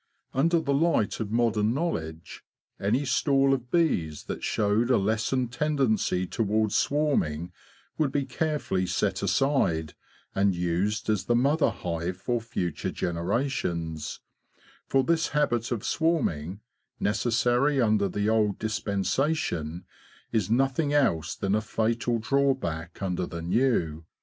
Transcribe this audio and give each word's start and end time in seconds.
Under 0.33 0.59
the 0.59 0.73
light 0.73 1.19
of 1.19 1.29
modern 1.29 1.75
knowledge, 1.75 2.43
any 2.79 3.05
stall 3.05 3.53
of 3.53 3.69
bees 3.69 4.23
that 4.23 4.43
Showed 4.43 4.89
a 4.89 4.97
lessened 4.97 5.51
tendency 5.53 6.25
towards 6.25 6.75
swarming 6.75 7.51
would 7.99 8.11
be 8.11 8.25
carefully 8.25 8.87
set 8.87 9.21
aside, 9.21 9.93
and 10.33 10.55
used 10.55 11.07
as 11.07 11.25
the 11.25 11.35
mother 11.35 11.69
hive 11.69 12.17
for 12.17 12.41
future 12.41 12.89
generations; 12.89 14.21
for 14.87 15.03
this 15.03 15.27
habit 15.37 15.71
of 15.71 15.85
swarming, 15.85 16.61
necessary 16.99 17.79
under 17.79 18.09
the 18.09 18.27
old 18.27 18.57
dispensation, 18.57 19.85
is 20.31 20.49
nothing 20.49 20.91
else 20.93 21.35
than 21.35 21.53
a 21.53 21.61
fatal 21.61 22.17
drawback 22.17 23.03
under 23.03 23.27
the 23.27 23.43
new. 23.43 24.03